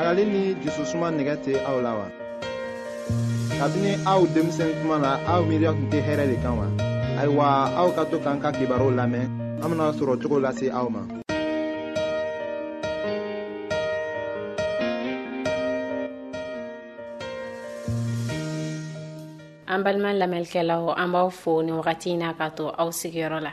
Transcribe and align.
ɲagali 0.00 0.24
ni 0.34 0.42
jususuma 0.64 1.08
nɛgɛ 1.16 1.34
tɛ 1.44 1.52
aw 1.68 1.76
la 1.86 1.92
wa 2.00 2.06
kabini 3.60 3.92
aw 4.12 4.20
denmisɛn 4.34 4.70
kuma 4.80 4.96
na 5.04 5.10
aw 5.32 5.40
miiriya 5.48 5.70
tun 5.76 5.88
tɛ 5.92 5.98
hɛrɛ 6.06 6.24
de 6.30 6.36
kan 6.42 6.52
wa 6.60 6.66
ayiwa 7.20 7.46
aw 7.80 7.88
ka 7.96 8.02
to 8.10 8.16
k'an 8.24 8.40
ka 8.42 8.48
kibaruw 8.56 8.90
lamɛn 8.98 9.26
an 9.62 9.68
bena 9.70 9.92
sɔrɔ 9.96 10.12
cogo 10.22 10.36
lase 10.44 10.66
aw 10.78 10.86
ma 10.94 11.02
an 19.72 19.80
balima 19.84 20.10
lamɛnnikɛlaw 20.22 20.84
an 21.02 21.12
b'aw 21.12 21.28
fo 21.40 21.60
nin 21.62 21.76
wagati 21.78 22.08
in 22.14 22.18
na 22.20 22.32
ka 22.38 22.46
to 22.56 22.64
aw 22.80 22.88
sigiyɔrɔ 22.98 23.38
la 23.46 23.52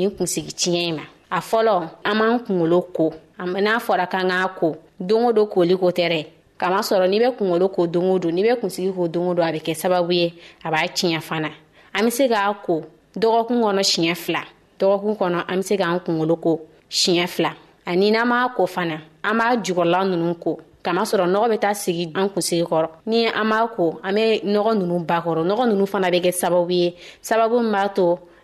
nin 0.00 0.10
kunsigi 0.16 0.52
tiɲɛ 0.60 0.80
in 0.88 0.96
ma 0.96 1.02
a 1.30 1.38
fɔlɔ 1.40 1.74
an 2.04 2.14
m'an 2.18 2.38
kungolo 2.44 2.78
ko 2.96 3.12
n'a 3.38 3.74
fɔra 3.86 4.06
k'an 4.12 4.30
k'a 4.30 4.48
ko 4.58 4.68
don 4.98 5.24
o 5.28 5.32
don 5.32 5.46
koli 5.46 5.74
ko 5.78 5.86
tɛ 5.90 6.04
dɛ 6.12 6.20
kamasɔrɔ 6.60 7.06
n'i 7.10 7.18
bɛ 7.22 7.28
kungolo 7.38 7.66
ko 7.74 7.86
don 7.86 8.04
o 8.12 8.18
don 8.18 8.32
n'i 8.34 8.42
bɛ 8.48 8.56
kunsigi 8.60 8.92
ko 8.96 9.08
don 9.08 9.28
o 9.30 9.34
don 9.34 9.46
a 9.46 9.50
bɛ 9.52 9.60
kɛ 9.66 9.72
sababu 9.82 10.12
ye 10.12 10.34
a 10.64 10.68
b'a 10.70 10.88
tiɲɛ 10.96 11.20
fana 11.28 11.50
an 11.94 12.02
bɛ 12.06 12.10
se 12.12 12.28
k'a 12.28 12.52
ko 12.66 12.82
dɔgɔkun 13.14 13.60
kɔnɔ 13.64 13.82
siɲɛ 13.90 14.14
fila 14.24 14.42
dɔgɔkun 14.78 15.16
kɔnɔ 15.20 15.38
an 15.48 15.56
bɛ 15.58 15.62
se 15.64 15.76
k'an 15.76 16.00
kungolo 16.04 16.36
ko 16.42 16.60
siɲɛ 16.90 17.26
fila 17.28 17.52
ani 17.86 18.10
n'an 18.10 18.26
m'a 18.28 18.48
ko 18.56 18.66
fana 18.66 18.98
an 19.24 19.34
b'a 19.38 19.56
jukɔrɔla 19.64 20.00
ninnu 20.10 20.34
ko 20.40 20.58
kamasɔrɔ 20.84 21.26
nɔgɔ 21.34 21.46
bɛ 21.52 21.58
taa 21.60 21.74
sigi 21.84 22.10
an 22.14 22.28
kunsigi 22.28 22.64
kɔrɔ 22.66 22.88
ni 23.06 23.26
an 23.26 23.46
b'a 23.50 23.68
ko 23.76 24.00
an 24.02 24.14
bɛ 24.14 24.42
nɔgɔ 24.44 24.72
ninnu 24.78 25.04
ba 25.06 25.22
kɔrɔ 25.24 25.42
nɔgɔ 25.50 25.64
ninnu 25.70 25.84
fana 25.94 26.08
bɛ 26.14 26.18
kɛ 26.24 26.32
sababu 26.40 26.70
ye 26.80 26.94
sababu 27.22 27.60
min 27.62 27.72
b'a 27.72 27.88
to 27.94 28.08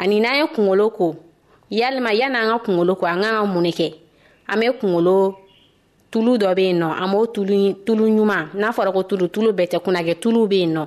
ani 0.00 0.18
n'an 0.20 0.32
ye 0.40 0.46
kungolo 0.54 0.88
ko 0.96 1.12
yalima 1.70 2.14
yan'an 2.16 2.48
ka 2.48 2.58
kungolo 2.64 2.96
ko 2.96 3.04
an 3.06 3.20
ka 3.20 3.30
ka 3.36 3.44
mun 3.44 3.62
ne 3.62 3.70
kɛ 3.72 3.92
an 4.48 4.56
be 4.58 4.66
kungolo 4.80 5.36
tulu 6.10 6.32
dɔ 6.40 6.50
be 6.56 6.60
yen 6.64 6.80
nɔ 6.80 6.88
an 7.02 7.08
b'o 7.12 7.20
tulu 7.34 7.56
tulu 7.86 8.04
ɲuman 8.16 8.44
n'a 8.60 8.68
fɔra 8.76 8.90
ko 8.94 9.02
tulu 9.08 9.24
tulu 9.34 9.48
bɛɛ 9.52 9.66
tɛ 9.76 9.78
kunnagɛ 9.84 10.14
tulu 10.22 10.40
be 10.50 10.58
yen 10.64 10.72
nɔ 10.76 10.82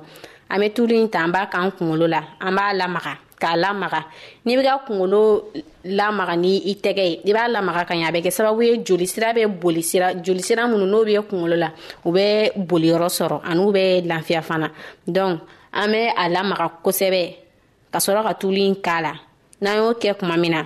an 0.51 0.59
be 0.61 0.69
tulu 0.75 0.93
ɲi 0.95 1.09
ta 1.11 1.19
an 1.25 1.31
b'a 1.31 1.45
k'an 1.51 1.71
kungolo 1.77 2.05
la 2.09 2.19
an 2.41 2.51
b'a 2.57 2.65
lamaga 2.79 3.13
k'a 3.41 3.55
lamaga 3.63 4.01
n'i 4.45 4.55
be 4.57 4.63
ka 4.63 4.79
kungolo 4.87 5.45
lamaga 5.85 6.35
ni 6.35 6.51
i 6.71 6.73
tɛgɛ 6.83 7.05
ye 7.09 7.19
i 7.25 7.33
b'a 7.33 7.47
lamaga 7.53 7.85
ka 7.87 7.93
ɲa 7.93 8.07
a 8.07 8.11
bɛ 8.11 8.19
kɛ 8.25 8.31
sababu 8.37 8.61
ye 8.65 8.77
jolisira 8.83 9.29
bɛ 9.37 9.45
boli 9.61 9.81
sira 9.83 10.13
jolisira 10.25 10.63
minnu 10.71 10.87
n'o 10.91 11.05
be 11.05 11.13
kungolo 11.31 11.55
la 11.63 11.69
u 12.05 12.09
bɛ 12.11 12.23
boliyɔrɔ 12.67 13.07
sɔrɔ 13.17 13.39
an'u 13.45 13.71
bɛ 13.73 14.05
lafiya 14.09 14.41
fana 14.41 14.71
donc 15.07 15.39
an 15.71 15.87
bɛ 15.93 16.11
a 16.17 16.25
lamaga 16.35 16.65
kosɛbɛ 16.83 17.42
ka 17.93 17.99
sɔrɔ 18.01 18.21
ka 18.25 18.33
tulu 18.33 18.57
in 18.57 18.75
k'a 18.81 18.97
la 19.05 19.13
n'an 19.61 19.75
y'o 19.77 19.93
kɛ 20.01 20.17
kuma 20.19 20.35
min 20.35 20.51
na 20.57 20.61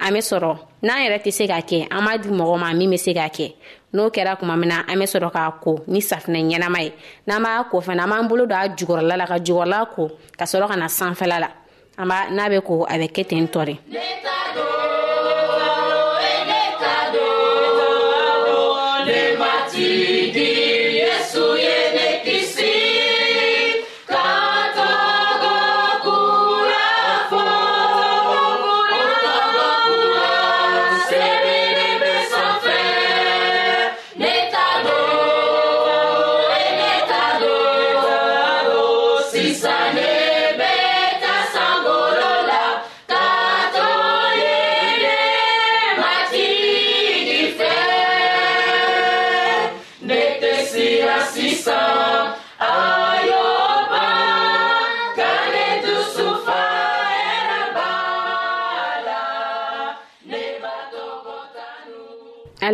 an 0.00 0.12
be 0.14 0.18
sɔrɔ 0.30 0.52
n'an 0.86 1.00
yɛrɛ 1.02 1.18
tɛ 1.24 1.30
se 1.32 1.44
ka 1.50 1.58
kɛ 1.70 1.78
an 1.90 2.02
b'a 2.06 2.18
di 2.22 2.28
mɔgɔ 2.30 2.56
ma 2.60 2.72
min 2.72 2.90
be 2.90 2.96
se 2.96 3.12
ka 3.12 3.26
kɛ 3.28 3.52
n'o 3.94 4.08
kɛra 4.14 4.38
kuma 4.38 4.56
min 4.56 4.68
na 4.68 4.84
an 4.86 4.96
be 4.98 5.04
sɔrɔ 5.06 5.32
k'a 5.34 5.52
ko 5.60 5.80
ni 5.88 6.00
safinɛ 6.00 6.38
ɲɛnama 6.46 6.80
ye 6.84 6.92
n'an 7.26 7.42
b'a 7.44 7.64
ko 7.68 7.80
fana 7.80 8.04
an 8.04 8.10
b'an 8.10 8.28
bolo 8.28 8.46
don 8.46 8.54
a 8.62 8.68
jugɔrɔla 8.68 9.16
la 9.18 9.26
ka 9.26 9.38
jugɔrɔla 9.38 9.88
ko 9.94 10.10
ka 10.38 10.44
sɔrɔ 10.44 10.68
ka 10.68 10.76
na 10.76 10.86
sanfɛla 10.86 11.40
la 11.44 11.48
an 11.98 12.06
b'a 12.06 12.30
n'a 12.30 12.48
be 12.50 12.60
ko 12.60 12.84
a 12.88 12.92
bɛ 12.96 13.08
kɛ 13.12 13.26
ten 13.28 13.48
tɔ 13.48 13.64
de 13.66 13.78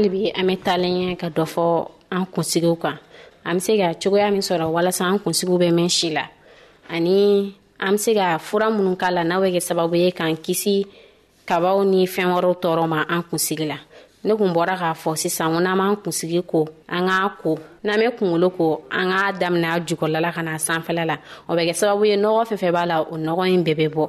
halibi 0.05 0.25
an 0.37 0.45
bɛ 0.49 0.55
taalen 0.65 0.97
ɲɛ 1.11 1.15
ka 1.23 1.29
dɔ 1.37 1.45
fɔ 1.55 1.65
an 2.15 2.25
kunsigiw 2.33 2.77
kan 2.83 2.99
an 3.49 3.55
be 3.57 3.61
se 3.61 3.73
ka 3.81 3.89
cogoya 4.03 4.29
min 4.33 4.43
sɔrɔ 4.49 4.67
walasa 4.77 5.03
an 5.09 5.19
kunsigiw 5.19 5.57
bɛ 5.63 5.69
mɛn 5.79 5.89
si 5.91 6.11
la 6.17 6.25
ani 6.95 7.55
an 7.81 7.93
be 7.95 7.99
se 7.99 8.13
ka 8.13 8.37
fura 8.39 8.69
minnu 8.71 8.97
k'a 9.01 9.11
la 9.15 9.23
n'a 9.25 9.37
bɛ 9.41 9.49
kɛ 9.55 9.61
sababu 9.69 9.95
ye 9.97 10.11
k'an 10.13 10.37
kisi 10.37 10.85
kabaw 11.47 11.83
ni 11.89 12.05
fɛn 12.07 12.29
wɛrɛw 12.37 12.55
tɔɔrɔ 12.63 12.87
ma 12.89 13.05
an 13.09 13.23
kunsigi 13.23 13.65
la 13.69 13.79
ne 14.25 14.35
kun 14.37 14.53
bɔra 14.55 14.77
k'a 14.77 14.93
fɔ 15.03 15.17
sisan 15.17 15.53
ko 15.55 15.59
n'an 15.65 15.79
b'an 15.79 15.97
kunsigi 16.05 16.43
ko 16.47 16.69
an 16.89 17.09
k'a 17.09 17.31
ko 17.43 17.59
n'an 17.85 17.97
be 18.01 18.07
kungolo 18.19 18.51
ko 18.57 18.83
an 18.91 19.09
k'a 19.09 19.33
daminɛ 19.41 19.69
a 19.77 19.81
jukɔrɔla 19.89 20.21
la 20.21 20.33
ka 20.33 20.43
na 20.43 20.57
sanfɛla 20.57 21.05
la 21.07 21.17
o 21.49 21.55
bɛ 21.55 21.65
kɛ 21.71 21.73
sababu 21.81 22.05
ye 22.07 22.17
nɔgɔ 22.17 22.43
fɛn 22.51 22.59
fɛn 22.63 22.73
b'a 22.77 22.87
la 22.87 23.01
o 23.01 23.17
nɔgɔ 23.17 23.45
ɲi 23.49 23.65
bɛɛ 23.65 23.89
bɛ 23.89 23.89
bɔ 23.95 24.09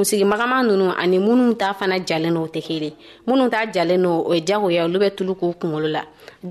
kunsigimagama 0.00 0.62
nunu 0.62 0.88
ani 0.96 1.18
minnu 1.18 1.54
ta 1.60 1.74
fana 1.74 1.98
jalen 2.08 2.32
no 2.32 2.42
o 2.44 2.46
tɛ 2.46 2.60
kelen 2.66 2.94
minnu 3.26 3.50
ta 3.52 3.60
jalen 3.74 4.00
no 4.00 4.12
o 4.28 4.32
ye 4.32 4.40
jagoya 4.48 4.84
olu 4.88 4.98
bɛ 5.02 5.08
tulu 5.16 5.32
k'u 5.40 5.48
kungolo 5.60 5.88
la 5.96 6.00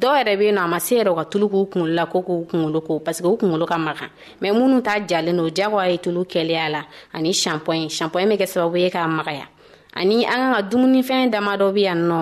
dɔw 0.02 0.14
yɛrɛ 0.18 0.34
bɛ 0.40 0.44
yen 0.48 0.56
nɔ 0.58 0.62
a 0.62 0.68
ma 0.74 0.80
se 0.80 0.94
yɛrɛ 1.00 1.10
u 1.12 1.16
ka 1.18 1.26
tulu 1.32 1.46
k'u 1.50 1.62
kungolo 1.72 1.92
la 1.98 2.06
ko 2.06 2.18
k'u 2.22 2.46
kungolo 2.50 2.80
ko 2.86 3.00
parce 3.00 3.22
que 3.22 3.28
u 3.28 3.36
kungolo 3.42 3.66
ka 3.66 3.78
magan 3.80 4.10
mɛ 4.42 4.50
minnu 4.54 4.84
ta 4.84 5.00
jalen 5.10 5.36
no 5.36 5.50
jagoya 5.50 5.90
ye 5.90 5.98
tulu 5.98 6.22
kɛlɛya 6.30 6.70
la 6.70 6.82
ani 7.12 7.34
shampoing 7.34 7.90
shampoing 7.90 8.30
bɛ 8.30 8.38
kɛ 8.38 8.46
sababu 8.46 8.78
ye 8.78 8.90
k'a 8.92 9.08
magaya 9.08 9.48
ani 9.96 10.26
an 10.28 10.54
ka 10.54 10.54
ka 10.54 10.62
dumunifɛn 10.70 11.32
dama 11.32 11.58
dɔ 11.58 11.74
bɛ 11.74 11.80
yan 11.90 12.02
nɔ 12.06 12.22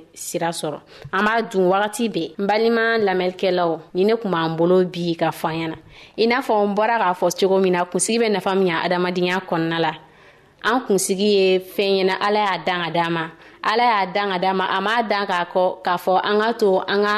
sira 0.14 0.50
sɔrɔ 0.52 0.80
an 1.12 1.24
b'a 1.24 1.42
dun 1.50 1.68
wagati 1.70 2.04
bɛɛ 2.08 2.34
n 2.38 2.46
balima 2.46 2.84
lamɛnnikɛlaw 2.98 3.70
ni 3.94 4.04
ne 4.04 4.14
kun 4.16 4.30
b'an 4.30 4.56
bolo 4.56 4.84
bi 4.84 5.14
ka 5.16 5.30
fɔ 5.30 5.48
an 5.64 5.72
ɲɛna 5.72 5.76
i 6.18 6.26
n'a 6.26 6.38
fɔ 6.40 6.66
n 6.68 6.74
bɔra 6.74 6.96
k'a 7.00 7.14
fɔ 7.14 7.26
cogo 7.40 7.60
min 7.62 7.72
na 7.72 7.84
kunsigi 7.84 8.18
bɛ 8.18 8.30
nafa 8.32 8.54
min 8.56 8.66
ya 8.68 8.82
adamadenya 8.84 9.40
kɔnɔna 9.48 9.78
la 9.80 9.92
an 10.64 10.80
kunsigi 10.86 11.28
ye 11.36 11.58
fɛn 11.58 12.08
ɲɛna 12.08 12.20
ala 12.20 12.38
y'a 12.48 12.58
dan 12.64 12.84
ka 12.84 12.90
d'an 12.90 13.10
ma 13.12 13.24
ala 13.62 13.82
y'a 13.82 14.06
dan 14.12 14.28
ka 14.32 14.38
d'an 14.38 14.54
ma 14.56 14.64
a 14.64 14.80
m'a 14.80 15.02
dan 15.08 15.26
k'a 15.26 15.46
kɔ 15.52 15.82
k'a 15.84 15.96
fɔ 16.04 16.20
an 16.24 16.40
ka 16.40 16.52
to 16.54 16.78
an 16.88 17.02
ka 17.04 17.14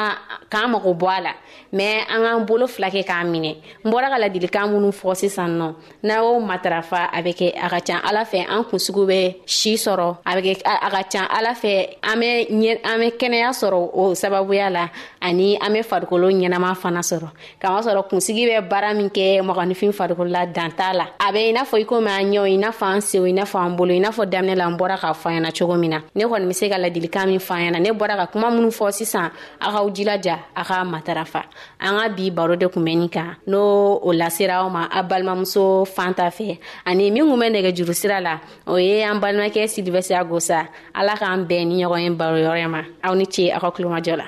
k'an 0.51 0.71
mago 0.71 0.93
bɔ 0.93 1.07
a 1.17 1.21
la 1.21 1.31
mɛ 1.73 2.05
an 2.07 2.21
k'an 2.21 2.45
bolo 2.45 2.67
fila 2.67 2.89
kɛ 2.89 3.01
k'a 3.03 3.23
minɛ 3.25 3.51
n 3.83 3.89
bɔra 3.89 4.07
ka 4.13 4.17
ladilikan 4.19 4.67
minnu 4.69 4.91
fɔ 4.93 5.15
sisan 5.17 5.51
nɔ 5.57 5.73
n'a 6.03 6.15
y'o 6.21 6.39
matarafa 6.39 7.09
a 7.11 7.19
bɛ 7.25 7.33
kɛ 7.33 7.53
a 7.59 7.67
ka 7.69 7.79
can 7.79 7.99
ala 8.05 8.23
fɛ 8.23 8.45
an 8.47 8.63
kunsigiw 8.65 9.05
bɛ 9.09 9.35
si 9.47 9.73
sɔrɔ 9.73 10.17
a 10.23 10.31
bɛ 10.35 10.41
kɛ 10.43 10.61
a 10.65 10.89
ka 10.91 11.03
can 11.11 11.25
ala 11.31 11.53
fɛ 11.55 11.95
an 12.03 12.19
bɛ 12.21 12.49
ɲɛ 12.53 12.79
an 12.85 12.99
bɛ 13.01 13.17
kɛnɛya 13.17 13.49
sɔrɔ 13.53 13.89
o 13.93 14.13
sababuya 14.13 14.69
la 14.71 14.89
ani 15.19 15.57
an 15.59 15.73
bɛ 15.73 15.81
farikolo 15.83 16.29
ɲɛnama 16.29 16.75
fana 16.77 16.99
sɔrɔ 17.01 17.31
kamasɔrɔ 17.59 18.07
kunsigi 18.07 18.45
bɛ 18.47 18.69
baara 18.69 18.93
min 18.93 19.09
kɛ 19.09 19.41
mɔgɔninfin 19.41 19.91
farikolo 19.91 20.29
la 20.29 20.45
dan 20.45 20.69
t'a 20.77 20.93
la 20.93 21.07
a 21.19 21.31
bɛ 21.33 21.49
i 21.49 21.53
n'a 21.53 21.63
fɔ 21.65 21.81
i 21.81 21.85
komi 21.85 22.07
an 22.09 22.29
ɲɛw 22.31 22.47
i 22.53 22.57
n'a 22.57 22.69
fɔ 22.71 22.85
an 22.93 23.01
sew 23.01 23.25
i 23.25 23.31
n'a 23.31 23.43
fɔ 23.45 23.65
an 23.65 23.75
bolo 23.75 23.91
i 23.95 23.99
n'a 23.99 24.09
fɔ 24.11 24.29
daminɛ 24.29 24.55
la 24.57 24.67
n 24.69 24.77
bɔra 24.77 24.99
k'a 24.99 25.13
fɔ 25.23 25.29
an 25.35 25.43
ɲɛna 25.45 25.51
cogo 25.57 25.75
min 25.79 25.89
na 25.89 25.99
ne 26.13 26.23
kɔni 26.23 26.45
be 26.47 26.53
se 26.53 26.69
ka 26.69 26.75
ladilikan 26.77 27.25
min 27.27 27.39
fɔ 27.39 27.53
an 27.67 27.73
ɲɛna 27.73 27.81
ne 27.81 27.89
bɔra 27.97 28.15
ka 28.15 28.25
kuma 28.27 28.47
minnu 28.51 28.69
fɔ 28.77 28.91
sisan 28.93 29.31
a 29.61 29.71
k'aw 29.73 29.89
jilaja 29.95 30.37
a 30.55 30.63
ka 30.63 30.83
matarafa 30.85 31.41
an 31.79 31.95
ka 31.99 32.07
bi 32.15 32.29
baro 32.29 32.55
de 32.55 32.67
kun 32.73 32.83
bɛ 32.85 32.93
nin 33.01 33.09
kan 33.09 33.35
n'o 33.49 33.59
o 34.07 34.09
lasera 34.19 34.55
aw 34.63 34.69
ma 34.69 34.83
a 34.97 34.99
balimamuso 35.09 35.63
fan 35.95 36.13
ta 36.17 36.25
fɛ 36.37 36.47
ani 36.87 37.11
min 37.11 37.25
kun 37.29 37.39
bɛ 37.41 37.47
nɛgɛ 37.51 37.69
juru 37.77 37.93
sira 38.01 38.17
la 38.27 38.35
o 38.67 38.75
ye 38.77 39.03
an 39.03 39.19
balimakɛ 39.23 39.67
silivɛsi 39.73 40.13
agosa 40.15 40.59
ala 40.99 41.13
k'an 41.19 41.45
bɛn 41.49 41.63
ni 41.67 41.75
ɲɔgɔn 41.83 42.03
ye 42.05 42.09
baro 42.19 42.37
yɔrɔ 42.45 42.67
ma 42.75 42.81
aw 43.05 43.13
ni 43.15 43.25
ce 43.33 43.51
aw 43.55 43.59
ka 43.59 43.69
kulomajɔ 43.75 44.15
la 44.21 44.27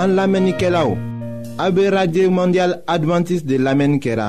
an 0.00 0.10
lamɛnnikɛlaw 0.16 0.90
a 1.64 1.66
be 1.70 1.84
radio 1.96 2.30
mondial 2.38 2.70
advantiste 2.94 3.46
de 3.50 3.56
lamɛnni 3.66 4.00
kɛra 4.04 4.28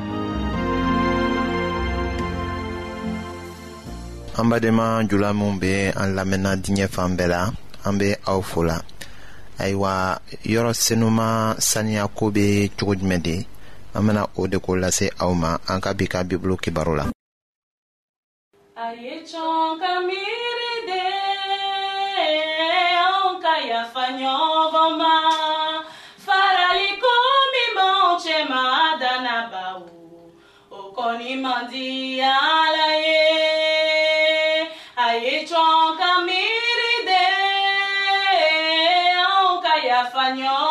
Ambe 4.37 4.59
deman 4.59 5.07
jula 5.07 5.33
mounbe 5.33 5.91
an 5.95 6.15
la 6.15 6.23
mena 6.25 6.55
dine 6.55 6.87
fanbe 6.87 7.27
la 7.27 7.51
Ambe 7.83 8.15
aou 8.25 8.41
fola 8.43 8.81
Aywa 9.59 10.21
yoros 10.45 10.79
senouman 10.79 11.59
sani 11.59 11.97
akoube 11.97 12.69
chouj 12.79 13.01
mede 13.03 13.45
Ambe 13.93 14.13
na 14.13 14.25
ou 14.37 14.47
dekou 14.47 14.75
la 14.75 14.91
se 14.91 15.09
aouman 15.19 15.59
An 15.67 15.81
ka 15.83 15.93
bika 15.93 16.23
biblo 16.23 16.55
ki 16.57 16.71
barou 16.71 16.95
la 16.95 17.05
Aye 18.87 19.19
chon 19.27 19.77
kamiride 19.81 21.03
An 23.03 23.35
kaya 23.43 23.83
fanyo 23.93 24.37
voman 24.71 25.83
Faraliko 26.23 27.13
mimon 27.51 28.17
chema 28.23 28.65
danaba 28.99 29.67
ou 29.83 30.25
Okon 30.71 31.19
imandi 31.19 32.21
alaye 32.23 33.10
다녀. 40.33 40.70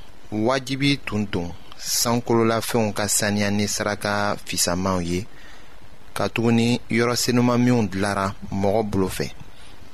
wajibi 0.45 0.97
tun 1.05 1.27
don 1.31 1.51
sankololafɛnw 1.77 2.93
ka 2.97 3.05
saniya 3.17 3.51
ni 3.51 3.67
saraka 3.67 4.37
fisamanw 4.47 4.99
ye 5.09 5.19
katuguni 6.15 6.67
yɔrɔ 6.97 7.15
senuman 7.23 7.59
minw 7.63 7.81
dilara 7.91 8.25
mɔgɔ 8.61 8.81
bolo 8.91 9.07
fɛ 9.17 9.27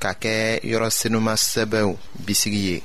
ka 0.02 0.12
kɛ 0.22 0.36
yɔrɔ 0.72 0.90
sɛbɛw 1.00 1.98
bisigi 2.26 2.62
ye 2.70 2.84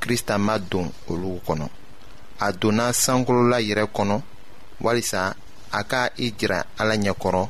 krista 0.00 0.34
ma 0.38 0.58
don 0.58 0.90
olu 1.08 1.40
kɔnɔ 1.46 1.68
a 2.40 2.52
donna 2.52 2.86
sankolola 2.92 3.58
yɛrɛ 3.68 3.86
kɔnɔ 3.94 4.22
walisa 4.80 5.34
a 5.72 5.82
ka 5.84 6.10
i 6.18 6.32
jira 6.32 6.64
ala 6.78 6.94
ɲɛkɔrɔ 6.96 7.48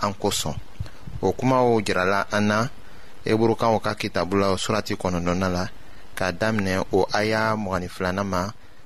an 0.00 0.14
kosɔn 0.14 0.54
o 1.20 1.32
kumaw 1.32 1.76
jirala 1.84 2.24
an 2.32 2.46
na 2.48 2.68
eburukaw 3.26 3.78
ka 3.82 3.94
kitabu 3.94 4.38
la 4.40 4.56
surati 4.56 4.94
kɔnɔdɔna 4.96 5.52
la 5.52 5.68
k'a 6.16 6.32
daminɛ 6.32 6.86
o 6.92 7.04
aya 7.12 7.54
mɔgɔnin 7.54 8.24
ma 8.24 8.48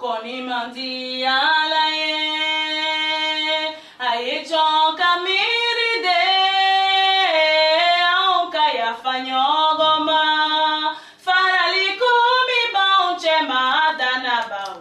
kɔni 0.00 0.36
man 0.46 0.66
di 0.74 0.90
ala 1.26 1.84
ye 2.00 2.16
a 4.08 4.10
ye 4.26 4.36
jɔn 4.48 4.94
ka 4.98 5.10
miiri 5.24 5.92
de 6.06 6.20
anw 8.14 8.40
ka 8.54 8.64
yafa 8.78 9.12
ɲɔgɔn 9.26 9.98
ma 10.08 10.20
faraliko 11.24 12.12
min 12.46 12.66
b'anw 12.74 13.04
cɛ 13.22 13.34
ma 13.50 13.62
danabaw 13.98 14.76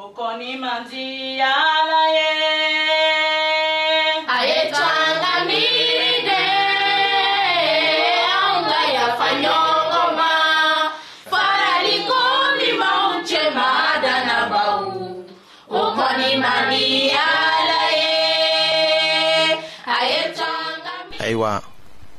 o 0.00 0.02
kɔni 0.16 0.50
man 0.62 0.80
di 0.90 1.06
ala 1.52 1.65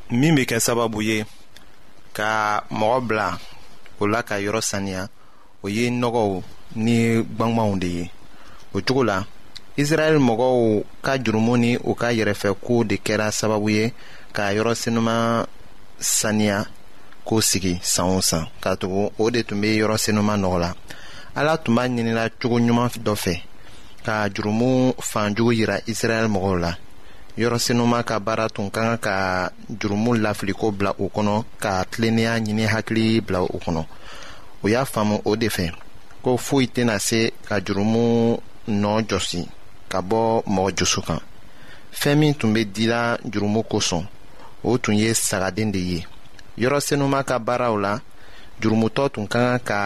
min 0.09 0.33
bɛ 0.35 0.43
kɛ 0.49 0.57
sababu 0.65 1.01
ye 1.01 1.25
ka 2.13 2.61
mɔgɔ 2.71 2.99
bila 3.07 3.37
o 3.99 4.05
la 4.07 4.21
ka 4.23 4.35
yɔrɔ 4.39 4.61
saniya 4.61 5.09
o 5.63 5.67
ye 5.67 5.89
nɔgɔw 5.89 6.43
ni 6.75 7.23
gbangbanw 7.23 7.75
de 7.79 7.87
ye 7.87 8.11
o 8.73 8.79
cogo 8.81 9.03
la 9.03 9.25
israɛl 9.75 10.17
mɔgɔw 10.19 10.83
ka 11.03 11.17
jurumu 11.17 11.57
ni 11.57 11.75
u 11.75 11.93
ka 11.93 12.07
yɛrɛfɛkow 12.13 12.85
de 12.87 12.95
kɛra 12.97 13.31
sababu 13.31 13.69
ye 13.69 13.93
ka 14.31 14.47
yɔrɔ 14.53 14.75
senuman 14.75 15.45
saniya 15.99 16.65
k'o 17.25 17.41
sigi 17.41 17.77
san 17.83 18.05
o 18.07 18.21
san 18.21 18.47
ka 18.61 18.75
tugu 18.77 19.11
o 19.19 19.29
de 19.29 19.43
tun 19.43 19.59
bɛ 19.61 19.75
yɔrɔ 19.75 19.97
senuman 19.99 20.41
nɔgɔ 20.41 20.59
la 20.59 20.73
ala 21.35 21.57
tun 21.57 21.75
b'a 21.75 21.83
ɲinila 21.87 22.29
cogo 22.41 22.57
ɲuman 22.59 22.89
dɔ 23.03 23.13
fɛ 23.15 23.41
ka 24.05 24.29
jurumu 24.29 24.93
fanjugu 25.03 25.51
yira 25.51 25.81
israɛl 25.85 26.31
mɔgɔw 26.31 26.59
la 26.61 26.77
yɔrɔsenuma 27.41 27.99
ka 28.09 28.15
baara 28.25 28.47
tun 28.49 28.69
ka 28.75 28.81
kan 28.97 28.97
ka 28.97 29.17
jurumu 29.79 30.11
lafiliko 30.23 30.71
bila 30.71 30.91
o 30.97 31.05
kɔnɔ 31.15 31.43
ka 31.63 31.85
tilennenya 31.91 32.33
ɲini 32.45 32.65
hakili 32.73 33.21
bila 33.21 33.39
o 33.41 33.57
kɔnɔ 33.63 33.83
u 34.63 34.67
y'a 34.73 34.83
faamu 34.85 35.17
o 35.29 35.35
de 35.35 35.47
fɛ 35.55 35.67
ko 36.23 36.35
foyi 36.37 36.65
tɛna 36.75 36.97
se 36.99 37.21
ka 37.47 37.55
jurumu 37.65 38.39
nɔɔ 38.81 38.97
jɔsi 39.09 39.41
ka 39.91 39.99
bɔ 40.09 40.41
mɔgɔ 40.55 40.71
josu 40.77 41.01
kan 41.01 41.21
fɛn 41.99 42.15
min 42.19 42.33
tun 42.33 42.53
bɛ 42.55 42.63
dila 42.75 43.17
jurumu 43.31 43.61
kosɔn 43.71 44.03
o 44.63 44.77
tun 44.79 44.95
ye 44.97 45.13
sagaden 45.13 45.71
de 45.71 45.79
ye 45.79 46.05
yɔrɔsenuma 46.57 47.23
ka 47.23 47.37
baaraw 47.39 47.75
la 47.77 47.99
jurumutɔ 48.61 49.09
tun 49.13 49.27
ka 49.27 49.57
kan 49.59 49.59
ka 49.67 49.79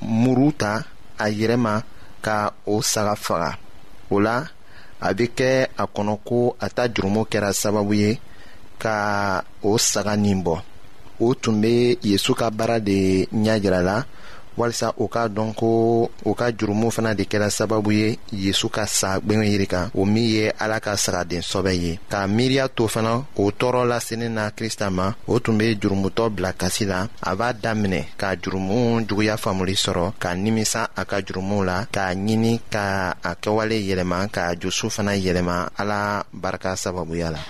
muru 0.00 0.52
ta 0.52 0.84
a 1.18 1.26
yɛrɛ 1.30 1.56
ma 1.58 1.82
ka 2.22 2.52
o 2.64 2.80
saga 2.80 3.16
faga 3.16 3.58
o 4.10 4.16
la 4.20 4.46
a 5.06 5.12
bɛ 5.16 5.26
kɛ 5.38 5.48
a 5.76 5.84
kɔnɔ 5.94 6.14
ko 6.28 6.40
a 6.60 6.66
ta 6.76 6.82
jurumo 6.94 7.22
kɛra 7.32 7.50
sababu 7.60 7.92
ye 8.02 8.10
ka 8.82 8.94
o 9.62 9.70
saga 9.78 10.14
nin 10.16 10.40
bɔ 10.44 10.54
o 11.20 11.26
tun 11.40 11.56
bɛ 11.62 11.72
yezu 12.02 12.32
ka 12.38 12.50
baara 12.50 12.78
de 12.80 13.26
ɲɛ 13.34 13.54
yira 13.62 13.80
la 13.82 13.96
walisa 14.58 14.90
o 14.98 15.06
k'a 15.06 15.24
dɔn 15.28 15.54
ko 15.54 15.70
o 16.28 16.34
ka 16.38 16.46
jurumu 16.58 16.88
fana 16.94 17.12
de 17.18 17.22
kɛra 17.30 17.48
sababu 17.56 17.90
ye 18.00 18.08
yezu 18.42 18.68
ka 18.76 18.84
sa 18.98 19.10
gwɛngɛ 19.24 19.44
yiri 19.52 19.66
kan 19.72 19.86
o 19.94 20.02
min 20.12 20.26
ye 20.34 20.44
ala 20.62 20.76
ka 20.86 20.92
sagaden 21.04 21.40
sɔbɛ 21.50 21.72
ye 21.82 21.92
k'a 22.10 22.20
miiriya 22.36 22.64
to 22.76 22.84
fana 22.94 23.14
o 23.42 23.50
tɔɔrɔ 23.60 23.82
lasenin 23.90 24.32
na 24.36 24.44
krista 24.58 24.86
ma 24.96 25.06
o 25.32 25.38
tun 25.42 25.58
be 25.58 25.66
jurumutɔ 25.80 26.24
bila 26.34 26.52
kasi 26.52 26.84
la 26.90 27.00
a 27.22 27.36
b'a 27.36 27.48
daminɛ 27.64 28.02
ka 28.20 28.28
jurumu 28.42 28.78
juguya 29.08 29.34
faamuli 29.42 29.74
sɔrɔ 29.84 30.06
ka 30.22 30.28
nimisa 30.44 30.82
a 30.96 31.04
ka 31.10 31.16
jurumuw 31.26 31.62
la 31.68 31.78
k'a 31.94 32.08
ɲini 32.26 32.54
ka 32.72 33.14
a 33.22 33.32
kɛwale 33.42 33.78
yɛlɛma 33.88 34.18
k'a 34.28 34.54
fana 34.96 35.14
yɛlɛma 35.26 35.56
ala 35.80 36.24
barika 36.32 36.70
sababuya 36.82 37.30
la 37.32 37.40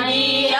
Money. 0.00 0.53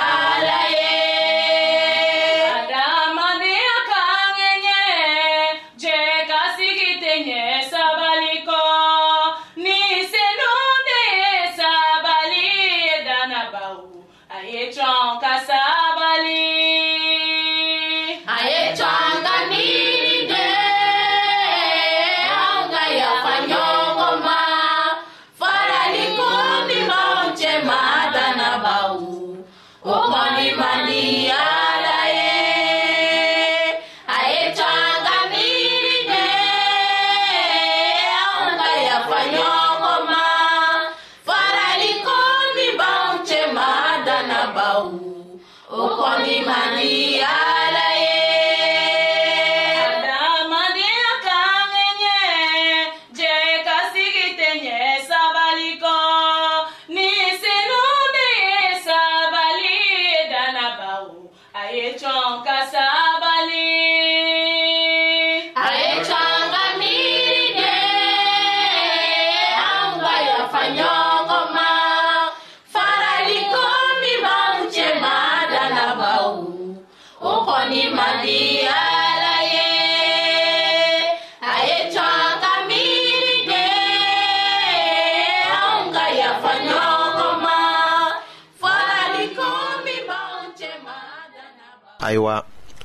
ayiwa 92.05 92.37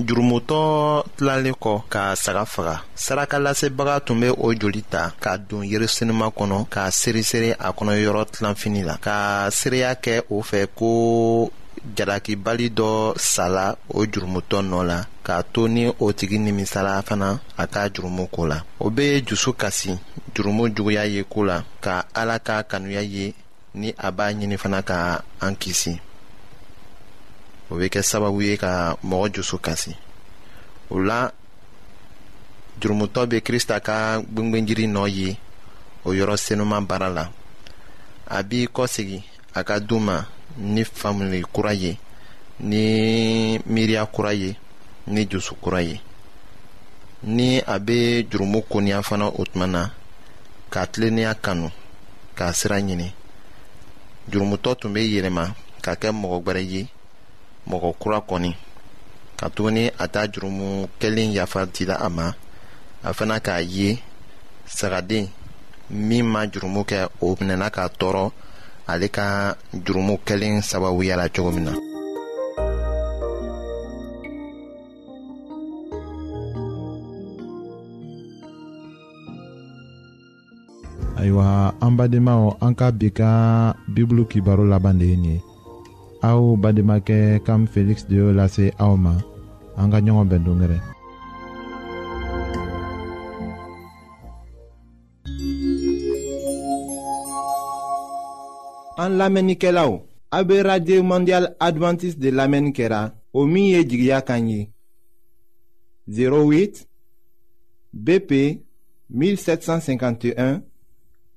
jurumutɔ 0.07 0.57
tilalen 1.17 1.55
kɔ 1.63 1.73
ka 1.93 2.01
saga 2.15 2.43
faga 2.53 2.75
saraka 2.95 3.37
lasebaga 3.39 3.95
tun 4.05 4.19
be 4.21 4.27
o 4.45 4.47
joli 4.59 4.81
ta 4.91 5.01
ka 5.23 5.35
don 5.37 5.63
yirisinima 5.71 6.27
kɔnɔ 6.37 6.57
ka 6.73 6.81
seresere 6.99 7.49
a 7.65 7.67
kɔnɔ 7.77 7.91
yɔrɔ 8.03 8.21
tilanfini 8.31 8.81
la 8.89 8.95
ka 9.05 9.15
seereya 9.51 9.91
kɛ 10.03 10.13
o 10.31 10.39
fɛ 10.41 10.61
ko 10.77 11.51
jalakibali 11.97 12.67
dɔ 12.77 12.89
sala 13.31 13.65
o 13.89 13.99
jurumutɔ 14.11 14.57
nɔ 14.69 14.79
la 14.89 14.99
k'a 15.25 15.35
to 15.53 15.61
ni 15.73 15.83
o 15.87 16.05
tigi 16.17 16.37
nimisala 16.45 16.93
fana 17.07 17.29
a 17.57 17.65
ka 17.73 17.81
jurumu 17.93 18.23
ko 18.35 18.41
la 18.51 18.57
o 18.83 18.89
be 18.95 19.05
dusu 19.27 19.51
kasi 19.61 19.91
jurumu 20.35 20.63
juguya 20.75 21.03
ye 21.13 21.21
ko 21.31 21.39
la 21.49 21.57
ka 21.83 21.95
ala 22.19 22.35
ka 22.47 22.55
kanuya 22.69 23.01
ye 23.15 23.25
ni 23.79 23.89
a 23.97 24.09
b'a 24.17 24.25
ɲini 24.37 24.57
fana 24.63 24.79
ka 24.89 24.97
an 25.45 25.53
kisi 25.61 25.93
o 27.71 27.75
be 27.79 27.85
kɛ 27.93 28.01
sababu 28.09 28.39
ye 28.47 28.57
ka 28.63 28.71
mɔgɔ 29.09 29.25
jusu 29.35 29.57
kasi 29.67 29.91
o 30.89 30.95
la 31.07 31.31
jurumutɔ 32.79 33.21
be 33.29 33.37
krista 33.41 33.79
ka 33.87 34.19
gwengwenjiri 34.33 34.85
nɔ 34.95 35.03
ye 35.17 35.37
o 36.05 36.11
yɔrɔ 36.13 36.37
senuman 36.37 36.85
baara 36.87 37.09
la 37.09 37.25
a 38.27 38.43
b'i 38.43 38.67
kɔsegi 38.67 39.23
a 39.53 39.63
ka 39.63 39.79
du 39.79 39.99
ma 39.99 40.25
ni 40.57 40.85
famili 40.85 41.43
kura 41.43 41.73
ye 41.73 41.97
ni 42.59 43.59
miiriya 43.65 44.05
kura 44.05 44.31
ye 44.33 44.55
ni 45.07 45.25
jusu 45.25 45.55
kura 45.55 45.81
ye 45.81 46.01
ni 47.23 47.59
a 47.59 47.75
bɛ 47.85 48.23
jurumu 48.29 48.61
koniya 48.61 49.01
fana 49.03 49.27
o 49.27 49.43
tuma 49.51 49.67
na 49.67 49.81
k'a 50.71 50.81
tilennenya 50.91 51.33
kanu 51.45 51.69
k'a 52.37 52.45
sira 52.59 52.77
ɲini 52.87 53.07
jurumutɔ 54.29 54.71
tun 54.79 54.93
bɛ 54.93 55.01
yɛlɛma 55.13 55.43
ka 55.83 55.91
kɛ 56.01 56.09
mɔgɔ 56.21 56.37
wɛrɛ 56.45 56.61
ye 56.71 56.81
mɔgɔ 57.69 57.89
kura 58.01 58.19
kɔni 58.29 58.51
ka 59.39 59.45
tuguni 59.55 59.83
a 59.97 60.07
ta 60.07 60.27
jurumu 60.27 60.87
kelen 60.99 61.31
yafa 61.33 61.65
dila 61.65 61.95
a 61.95 62.09
ma 62.09 62.33
a 63.03 63.13
fana 63.13 63.39
k'a 63.39 63.61
ye 63.61 63.97
sagaden 64.67 65.29
min 65.89 66.23
ma 66.25 66.45
jurumu 66.47 66.83
kɛ 66.83 67.07
o 67.21 67.35
minɛna 67.39 67.69
k'a 67.69 67.87
tɔɔrɔ 67.99 68.31
ale 68.89 69.05
ka 69.13 69.53
jurumu 69.85 70.17
kɛlen 70.25 70.65
sababuya 70.65 71.13
cogo 71.35 71.51
min 71.53 71.65
na 71.69 71.73
ayiwa 81.21 81.47
an 81.83 81.93
badenmaw 81.99 82.41
an 82.65 82.73
ka 82.79 82.87
bi 82.99 83.09
ka 83.17 83.29
bibulu 83.93 84.23
kibaro 84.31 84.63
laban 84.65 84.97
de 84.99 85.05
ye 85.11 85.17
nin 85.21 85.29
ye 85.37 85.37
aw 86.29 86.41
bademakɛ 86.61 87.17
kam 87.45 87.61
feliksi 87.71 88.05
de 88.09 88.15
y'o 88.19 88.29
lase 88.37 88.65
aw 88.83 88.93
ma 89.03 89.13
an 89.79 89.91
ka 89.93 89.99
ɲɔgɔn 90.03 90.29
bɛn 90.31 90.43
dongɛrɛ 90.45 90.77
An 98.99 99.15
lamenike 99.15 99.71
la 99.71 99.85
ou, 99.87 100.01
abe 100.29 100.57
radio 100.63 101.01
mondial 101.03 101.45
Adventist 101.59 102.17
de 102.19 102.31
lamenikera, 102.31 103.13
o 103.33 103.45
miye 103.45 103.83
jigya 103.87 104.19
kanyi. 104.21 104.73
08 106.09 106.83
BP 107.93 108.31
1751, 109.09 110.59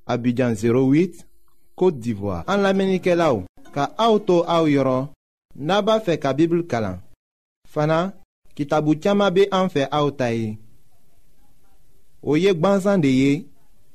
abidjan 0.07 0.57
08, 0.59 1.23
Kote 1.79 2.01
Divoa. 2.03 2.43
An 2.51 2.67
lamenike 2.67 3.15
la 3.15 3.29
ou, 3.37 3.45
ka 3.75 3.93
aouto 3.95 4.41
aou 4.49 4.67
yoron, 4.67 5.07
naba 5.55 6.01
fe 6.01 6.19
ka 6.19 6.35
bibl 6.35 6.65
kalan. 6.67 6.99
Fana, 7.71 8.09
ki 8.59 8.67
tabu 8.67 8.97
tiyama 8.99 9.31
be 9.31 9.47
anfe 9.55 9.87
aoutayi. 9.87 10.57
O 12.23 12.35
yek 12.37 12.59
banzan 12.59 12.99
de 12.99 13.15
ye, 13.23 13.45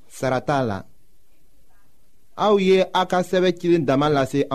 sarata 0.08 0.64
la. 0.64 0.87
aw 2.38 2.56
ye 2.62 2.86
a 2.94 3.02
ka 3.10 3.20
sɛbɛ 3.26 3.50
cilen 3.60 3.86
dama 3.86 4.10
lase 4.10 4.46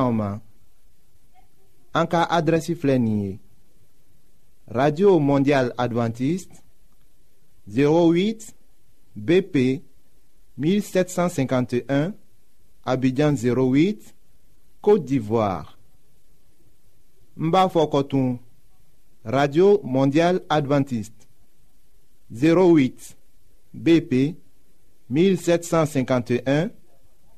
radio 4.69 5.19
mondial 5.19 5.73
adventiste 5.77 6.55
08 7.67 8.55
bp 9.17 9.83
1751 10.57 12.15
abidjan 12.85 13.35
08 13.35 14.15
côte 14.81 15.05
d'ivoire 15.05 15.77
n 17.37 17.51
radio 19.25 19.81
mondial 19.83 20.41
adventiste 20.49 21.27
08 22.31 23.17
bp 23.75 24.37
1751 25.11 26.71